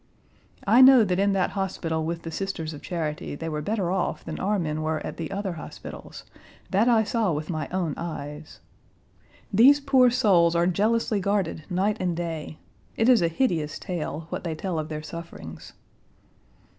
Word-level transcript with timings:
I 0.65 0.81
know 0.81 1.03
that 1.03 1.19
in 1.19 1.33
that 1.33 1.51
hospital 1.51 2.03
with 2.03 2.23
the 2.23 2.31
Sisters 2.31 2.73
of 2.73 2.81
Charity 2.81 3.35
they 3.35 3.47
were 3.49 3.61
better 3.61 3.91
off 3.91 4.25
than 4.25 4.39
our 4.39 4.57
men 4.57 4.81
were 4.81 4.97
at 5.05 5.17
the 5.17 5.29
other 5.29 5.53
hospitals: 5.53 6.23
that 6.71 6.89
I 6.89 7.03
saw 7.03 7.31
with 7.31 7.51
my 7.51 7.67
own 7.69 7.93
eyes. 7.97 8.61
These 9.53 9.79
poor 9.79 10.09
souls 10.09 10.55
are 10.55 10.65
jealously 10.65 11.19
guarded 11.19 11.65
night 11.69 11.97
and 11.99 12.17
day. 12.17 12.57
It 12.97 13.09
is 13.09 13.21
a 13.21 13.27
hideous 13.27 13.77
tale 13.77 14.25
what 14.29 14.43
they 14.43 14.55
tell 14.55 14.79
of 14.79 14.89
their 14.89 15.03
sufferings. 15.03 15.73